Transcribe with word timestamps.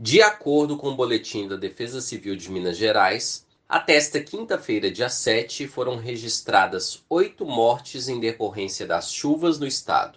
De 0.00 0.22
acordo 0.22 0.76
com 0.76 0.90
o 0.90 0.94
boletim 0.94 1.48
da 1.48 1.56
Defesa 1.56 2.00
Civil 2.00 2.36
de 2.36 2.48
Minas 2.52 2.76
Gerais, 2.76 3.44
até 3.68 3.96
esta 3.96 4.20
quinta-feira, 4.20 4.92
dia 4.92 5.08
7, 5.08 5.66
foram 5.66 5.96
registradas 5.96 7.02
oito 7.10 7.44
mortes 7.44 8.08
em 8.08 8.20
decorrência 8.20 8.86
das 8.86 9.12
chuvas 9.12 9.58
no 9.58 9.66
estado. 9.66 10.16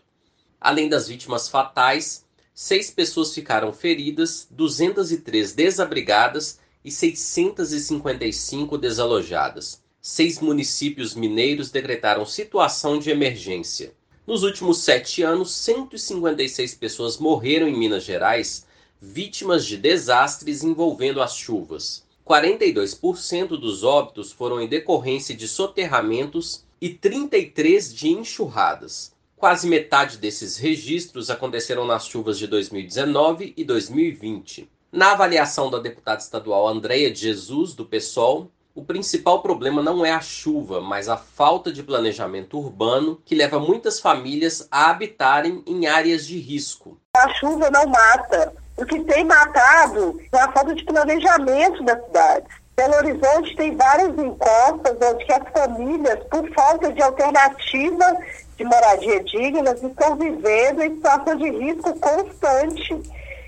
Além 0.60 0.88
das 0.88 1.08
vítimas 1.08 1.48
fatais, 1.48 2.24
seis 2.54 2.92
pessoas 2.92 3.34
ficaram 3.34 3.74
feridas, 3.74 4.48
203 4.52 5.54
desabrigadas 5.54 6.60
e 6.86 6.92
655 6.92 8.78
desalojadas. 8.78 9.82
Seis 10.00 10.40
municípios 10.40 11.16
mineiros 11.16 11.72
decretaram 11.72 12.24
situação 12.24 13.00
de 13.00 13.10
emergência. 13.10 13.96
Nos 14.28 14.44
últimos 14.44 14.78
sete 14.78 15.24
anos, 15.24 15.52
156 15.56 16.76
pessoas 16.76 17.18
morreram 17.18 17.68
em 17.68 17.76
Minas 17.76 18.04
Gerais 18.04 18.70
vítimas 19.02 19.66
de 19.66 19.78
desastres 19.78 20.64
envolvendo 20.64 21.24
as 21.24 21.36
chuvas. 21.36 22.06
42% 22.24 23.60
dos 23.60 23.84
óbitos 23.84 24.32
foram 24.32 24.62
em 24.62 24.68
decorrência 24.68 25.36
de 25.36 25.48
soterramentos 25.48 26.64
e 26.80 26.90
33 26.90 27.92
de 27.94 28.10
enxurradas. 28.10 29.12
Quase 29.36 29.68
metade 29.68 30.18
desses 30.18 30.56
registros 30.58 31.32
aconteceram 31.32 31.84
nas 31.84 32.06
chuvas 32.06 32.38
de 32.38 32.46
2019 32.46 33.56
e 33.58 33.64
2020. 33.64 34.70
Na 34.92 35.14
avaliação 35.14 35.72
da 35.72 35.80
deputada 35.80 36.22
estadual 36.22 36.68
Andréia 36.68 37.10
de 37.10 37.22
Jesus, 37.22 37.74
do 37.74 37.86
PSOL, 37.86 38.52
o 38.76 38.84
principal 38.84 39.42
problema 39.42 39.82
não 39.82 40.06
é 40.06 40.12
a 40.12 40.22
chuva, 40.22 40.80
mas 40.80 41.10
a 41.10 41.18
falta 41.18 41.72
de 41.72 41.82
planejamento 41.82 42.58
urbano 42.58 43.20
que 43.26 43.34
leva 43.34 43.60
muitas 43.60 44.00
famílias 44.00 44.68
a 44.70 44.90
habitarem 44.92 45.64
em 45.66 45.88
áreas 45.88 46.26
de 46.26 46.38
risco. 46.38 46.98
A 47.18 47.34
chuva 47.34 47.70
não 47.70 47.88
mata, 47.88 48.54
o 48.82 48.86
que 48.86 49.00
tem 49.04 49.24
matado 49.24 50.20
é 50.32 50.40
a 50.40 50.52
falta 50.52 50.74
de 50.74 50.84
planejamento 50.84 51.84
das 51.84 52.04
cidades. 52.04 52.50
Belo 52.76 52.96
Horizonte 52.96 53.56
tem 53.56 53.76
várias 53.76 54.18
encostas 54.18 54.98
onde 55.04 55.32
as 55.32 55.50
famílias, 55.54 56.20
por 56.32 56.50
falta 56.52 56.92
de 56.92 57.02
alternativa 57.04 58.18
de 58.58 58.64
moradia 58.64 59.24
digna, 59.24 59.74
estão 59.74 60.16
vivendo 60.16 60.82
em 60.82 60.96
situação 60.96 61.36
de 61.36 61.50
risco 61.52 61.94
constante. 62.00 63.00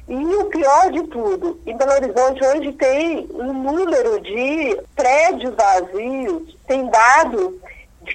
E 0.07 0.15
o 0.35 0.45
pior 0.45 0.91
de 0.91 1.01
tudo, 1.07 1.59
em 1.65 1.75
Belo 1.77 1.93
Horizonte 1.93 2.45
hoje 2.45 2.71
tem 2.73 3.27
um 3.33 3.53
número 3.53 4.21
de 4.21 4.79
prédios 4.95 5.55
vazios, 5.55 6.55
tem 6.67 6.85
dados 6.89 7.55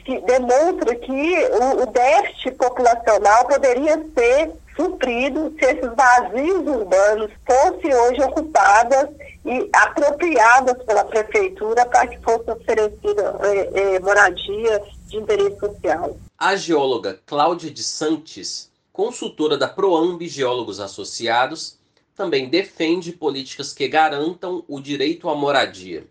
que 0.04 0.20
demonstra 0.20 0.94
que 0.94 1.48
o 1.82 1.86
déficit 1.86 2.52
populacional 2.52 3.44
poderia 3.46 3.96
ser 4.14 4.52
suprido 4.78 5.52
se 5.58 5.64
esses 5.64 5.90
vazios 5.96 6.64
urbanos 6.64 7.32
fossem 7.44 7.92
hoje 7.92 8.22
ocupadas 8.22 9.08
e 9.44 9.68
apropriadas 9.72 10.80
pela 10.84 11.04
prefeitura 11.04 11.84
para 11.86 12.06
que 12.06 12.18
fosse 12.22 12.48
oferecida 12.48 13.36
é, 13.42 13.96
é, 13.96 14.00
moradia 14.00 14.82
de 15.06 15.16
interesse 15.16 15.58
social. 15.58 16.16
A 16.38 16.54
geóloga 16.54 17.18
Cláudia 17.26 17.70
de 17.70 17.82
Santos, 17.82 18.70
consultora 18.92 19.58
da 19.58 19.66
Proamb 19.66 20.26
Geólogos 20.28 20.78
Associados, 20.78 21.76
também 22.14 22.48
defende 22.48 23.10
políticas 23.12 23.72
que 23.72 23.88
garantam 23.88 24.64
o 24.68 24.80
direito 24.80 25.28
à 25.28 25.34
moradia. 25.34 26.06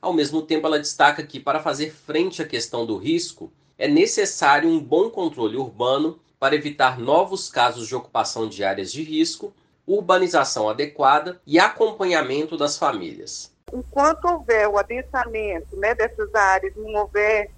Ao 0.00 0.12
mesmo 0.12 0.42
tempo, 0.42 0.66
ela 0.66 0.78
destaca 0.78 1.22
que, 1.22 1.38
para 1.38 1.62
fazer 1.62 1.92
frente 1.92 2.42
à 2.42 2.44
questão 2.44 2.84
do 2.84 2.96
risco, 2.96 3.52
é 3.78 3.88
necessário 3.88 4.68
um 4.68 4.80
bom 4.80 5.08
controle 5.08 5.56
urbano 5.56 6.18
para 6.42 6.56
evitar 6.56 6.98
novos 6.98 7.48
casos 7.48 7.86
de 7.86 7.94
ocupação 7.94 8.48
de 8.48 8.64
áreas 8.64 8.90
de 8.90 9.00
risco, 9.00 9.54
urbanização 9.86 10.68
adequada 10.68 11.40
e 11.46 11.56
acompanhamento 11.56 12.56
das 12.56 12.76
famílias. 12.76 13.54
Enquanto 13.72 14.24
houver 14.24 14.66
o 14.66 14.76
adensamento 14.76 15.76
né, 15.76 15.94
dessas 15.94 16.34
áreas, 16.34 16.74
não 16.74 16.94
houver 16.94 17.48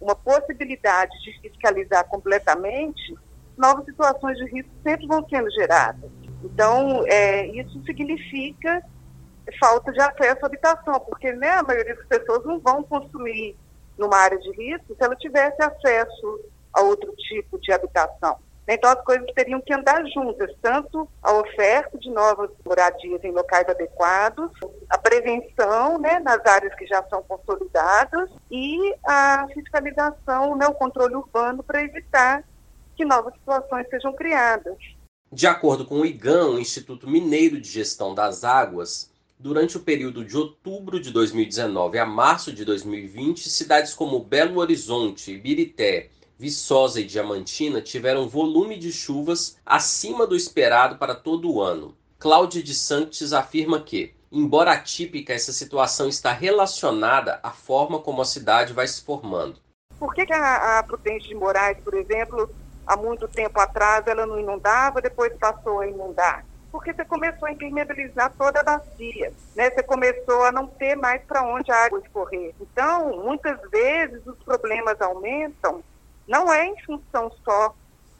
uma 0.00 0.16
possibilidade 0.16 1.12
de 1.22 1.40
fiscalizar 1.40 2.04
completamente, 2.08 3.14
novas 3.56 3.84
situações 3.84 4.36
de 4.38 4.46
risco 4.46 4.72
sempre 4.82 5.06
vão 5.06 5.24
sendo 5.28 5.48
geradas. 5.52 6.10
Então, 6.42 7.04
é, 7.06 7.46
isso 7.46 7.80
significa 7.84 8.82
falta 9.60 9.92
de 9.92 10.00
acesso 10.00 10.40
à 10.42 10.46
habitação, 10.46 10.98
porque 10.98 11.30
né, 11.30 11.50
a 11.50 11.62
maioria 11.62 11.94
das 11.94 12.06
pessoas 12.06 12.44
não 12.44 12.58
vão 12.58 12.82
construir 12.82 13.56
numa 13.96 14.16
área 14.16 14.38
de 14.40 14.50
risco 14.50 14.96
se 14.96 15.04
ela 15.04 15.14
tivesse 15.14 15.62
acesso 15.62 16.40
a 16.72 16.82
outro 16.82 17.14
tipo 17.16 17.58
de 17.60 17.72
habitação. 17.72 18.38
Então, 18.66 18.90
as 18.90 19.02
coisas 19.02 19.26
teriam 19.34 19.60
que 19.60 19.74
andar 19.74 20.04
juntas, 20.06 20.50
tanto 20.62 21.08
a 21.20 21.32
oferta 21.32 21.98
de 21.98 22.08
novas 22.10 22.48
moradias 22.64 23.22
em 23.24 23.32
locais 23.32 23.68
adequados, 23.68 24.50
a 24.88 24.96
prevenção 24.96 25.98
né, 25.98 26.20
nas 26.20 26.44
áreas 26.46 26.74
que 26.76 26.86
já 26.86 27.02
são 27.08 27.22
consolidadas 27.24 28.30
e 28.50 28.94
a 29.04 29.46
fiscalização, 29.52 30.56
né, 30.56 30.66
o 30.68 30.74
controle 30.74 31.16
urbano 31.16 31.62
para 31.62 31.82
evitar 31.82 32.44
que 32.94 33.04
novas 33.04 33.34
situações 33.34 33.88
sejam 33.88 34.12
criadas. 34.12 34.76
De 35.32 35.46
acordo 35.46 35.84
com 35.84 36.00
o 36.00 36.06
IGAM, 36.06 36.50
o 36.50 36.58
Instituto 36.58 37.08
Mineiro 37.08 37.60
de 37.60 37.68
Gestão 37.68 38.14
das 38.14 38.44
Águas, 38.44 39.10
durante 39.38 39.76
o 39.76 39.80
período 39.80 40.24
de 40.24 40.36
outubro 40.36 41.00
de 41.00 41.10
2019 41.10 41.98
a 41.98 42.06
março 42.06 42.52
de 42.52 42.64
2020, 42.64 43.48
cidades 43.48 43.92
como 43.92 44.22
Belo 44.22 44.60
Horizonte, 44.60 45.32
Ibirité, 45.32 46.10
Viçosa 46.42 47.00
e 47.00 47.04
Diamantina 47.04 47.80
tiveram 47.80 48.28
volume 48.28 48.76
de 48.76 48.90
chuvas 48.90 49.56
acima 49.64 50.26
do 50.26 50.34
esperado 50.34 50.96
para 50.96 51.14
todo 51.14 51.48
o 51.48 51.62
ano. 51.62 51.96
Cláudia 52.18 52.60
de 52.60 52.74
Santos 52.74 53.32
afirma 53.32 53.80
que, 53.80 54.12
embora 54.32 54.72
atípica, 54.72 55.32
essa 55.32 55.52
situação 55.52 56.08
está 56.08 56.32
relacionada 56.32 57.38
à 57.44 57.52
forma 57.52 58.00
como 58.00 58.20
a 58.20 58.24
cidade 58.24 58.72
vai 58.72 58.88
se 58.88 59.04
formando. 59.04 59.60
Por 60.00 60.12
que, 60.12 60.26
que 60.26 60.32
a, 60.32 60.80
a 60.80 60.82
Prudente 60.82 61.28
de 61.28 61.34
Moraes, 61.36 61.78
por 61.78 61.94
exemplo, 61.94 62.50
há 62.88 62.96
muito 62.96 63.28
tempo 63.28 63.60
atrás 63.60 64.04
ela 64.08 64.26
não 64.26 64.40
inundava, 64.40 65.00
depois 65.00 65.32
passou 65.38 65.78
a 65.78 65.86
inundar? 65.86 66.44
Porque 66.72 66.92
você 66.92 67.04
começou 67.04 67.46
a 67.46 67.52
impermeabilizar 67.52 68.32
toda 68.36 68.58
a 68.58 68.64
bacia, 68.64 69.32
né? 69.54 69.70
Você 69.70 69.84
começou 69.84 70.42
a 70.42 70.50
não 70.50 70.66
ter 70.66 70.96
mais 70.96 71.22
para 71.22 71.44
onde 71.44 71.70
a 71.70 71.84
água 71.84 72.00
escorrer. 72.00 72.52
Então, 72.60 73.22
muitas 73.22 73.60
vezes 73.70 74.26
os 74.26 74.38
problemas 74.42 75.00
aumentam 75.00 75.84
não 76.26 76.52
é 76.52 76.66
em 76.66 76.80
função 76.84 77.30
só 77.44 77.74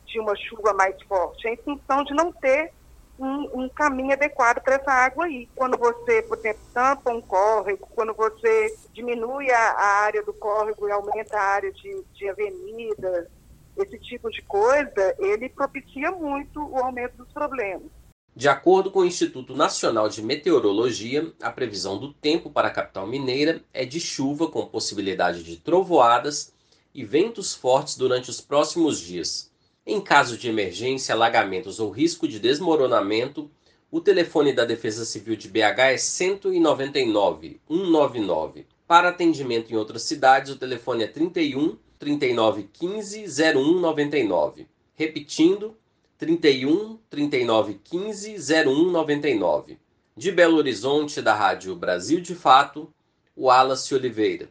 de 0.07 0.21
uma 0.21 0.37
chuva 0.37 0.73
mais 0.75 1.01
forte, 1.03 1.47
é 1.47 1.55
em 1.55 1.57
função 1.57 2.05
de 2.05 2.15
não 2.15 2.33
ter 2.33 2.73
um, 3.19 3.65
um 3.65 3.69
caminho 3.69 4.13
adequado 4.13 4.61
para 4.61 4.75
essa 4.75 4.91
água 4.91 5.27
aí. 5.27 5.49
Quando 5.55 5.79
você, 5.79 6.23
por 6.23 6.39
exemplo, 6.39 6.61
tampa 6.75 7.13
um 7.13 7.21
córrego, 7.21 7.89
quando 7.95 8.13
você 8.15 8.77
diminui 8.93 9.51
a, 9.51 9.59
a 9.59 9.87
área 10.03 10.23
do 10.23 10.33
córrego 10.33 10.89
e 10.89 10.93
aumenta 10.93 11.39
a 11.39 11.43
área 11.43 11.73
de, 11.73 12.03
de 12.15 12.29
avenidas, 12.29 13.29
esse 13.77 13.99
tipo 13.99 14.31
de 14.31 14.43
coisa, 14.43 15.15
ele 15.19 15.49
propicia 15.49 16.11
muito 16.11 16.61
o 16.61 16.79
aumento 16.79 17.17
dos 17.17 17.33
problemas. 17.33 17.91
De 18.35 18.49
acordo 18.49 18.91
com 18.91 19.01
o 19.01 19.05
Instituto 19.05 19.55
Nacional 19.55 20.09
de 20.09 20.23
Meteorologia, 20.23 21.33
a 21.43 21.51
previsão 21.51 21.99
do 21.99 22.13
tempo 22.15 22.51
para 22.51 22.69
a 22.69 22.71
capital 22.71 23.07
mineira 23.07 23.63
é 23.75 23.85
de 23.85 24.01
chuva 24.01 24.49
com 24.49 24.67
possibilidade 24.67 25.43
de 25.43 25.57
trovoadas 25.59 26.53
e 26.95 27.05
ventos 27.05 27.55
fortes 27.55 27.97
durante 27.97 28.31
os 28.31 28.41
próximos 28.41 29.01
dias. 29.01 29.51
Em 29.87 30.01
caso 30.01 30.37
de 30.37 30.49
emergência, 30.49 31.15
alagamentos 31.15 31.81
ou 31.81 31.91
risco 31.91 32.29
de 32.29 32.39
desmoronamento, 32.39 33.51
o 33.91 34.01
telefone 34.01 34.53
da 34.53 34.65
Defesa 34.65 35.05
Civil 35.05 35.37
de 35.37 35.49
BH 35.49 35.81
é 35.81 35.97
199 35.97 37.61
199. 37.69 38.67
Para 38.87 39.09
atendimento 39.09 39.73
em 39.73 39.77
outras 39.77 40.03
cidades, 40.03 40.53
o 40.53 40.57
telefone 40.57 41.05
é 41.05 41.07
31 41.07 41.77
39 41.99 42.69
15 42.73 43.25
01 43.57 43.81
99. 43.81 44.67
Repetindo, 44.95 45.77
31 46.19 46.99
39 47.11 47.81
15 47.85 48.37
01 48.67 48.91
99. 48.91 49.79
De 50.17 50.31
Belo 50.31 50.57
Horizonte, 50.57 51.21
da 51.21 51.35
Rádio 51.35 51.75
Brasil 51.75 52.21
de 52.21 52.35
Fato, 52.35 52.93
Wallace 53.37 53.95
Oliveira. 53.95 54.51